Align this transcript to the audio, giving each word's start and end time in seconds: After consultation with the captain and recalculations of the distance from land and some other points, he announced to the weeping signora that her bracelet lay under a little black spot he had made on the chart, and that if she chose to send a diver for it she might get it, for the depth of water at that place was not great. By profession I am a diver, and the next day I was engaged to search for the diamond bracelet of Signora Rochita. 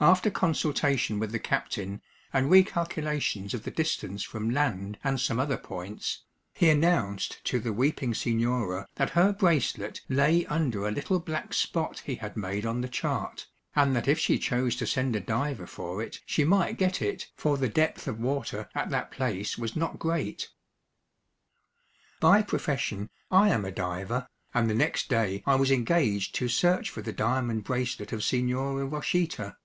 After 0.00 0.30
consultation 0.30 1.18
with 1.18 1.32
the 1.32 1.40
captain 1.40 2.02
and 2.32 2.48
recalculations 2.48 3.52
of 3.52 3.64
the 3.64 3.72
distance 3.72 4.22
from 4.22 4.48
land 4.48 4.96
and 5.02 5.20
some 5.20 5.40
other 5.40 5.56
points, 5.56 6.22
he 6.54 6.70
announced 6.70 7.42
to 7.46 7.58
the 7.58 7.72
weeping 7.72 8.14
signora 8.14 8.86
that 8.94 9.10
her 9.18 9.32
bracelet 9.32 10.00
lay 10.08 10.46
under 10.46 10.86
a 10.86 10.92
little 10.92 11.18
black 11.18 11.52
spot 11.52 12.02
he 12.06 12.14
had 12.14 12.36
made 12.36 12.64
on 12.64 12.80
the 12.80 12.88
chart, 12.88 13.48
and 13.74 13.96
that 13.96 14.06
if 14.06 14.20
she 14.20 14.38
chose 14.38 14.76
to 14.76 14.86
send 14.86 15.16
a 15.16 15.20
diver 15.20 15.66
for 15.66 16.00
it 16.00 16.20
she 16.24 16.44
might 16.44 16.78
get 16.78 17.02
it, 17.02 17.32
for 17.36 17.56
the 17.56 17.68
depth 17.68 18.06
of 18.06 18.20
water 18.20 18.68
at 18.76 18.90
that 18.90 19.10
place 19.10 19.58
was 19.58 19.74
not 19.74 19.98
great. 19.98 20.48
By 22.20 22.42
profession 22.42 23.10
I 23.32 23.48
am 23.48 23.64
a 23.64 23.72
diver, 23.72 24.28
and 24.54 24.70
the 24.70 24.74
next 24.74 25.08
day 25.08 25.42
I 25.44 25.56
was 25.56 25.72
engaged 25.72 26.36
to 26.36 26.46
search 26.46 26.88
for 26.88 27.02
the 27.02 27.12
diamond 27.12 27.64
bracelet 27.64 28.12
of 28.12 28.22
Signora 28.22 28.86
Rochita. 28.86 29.56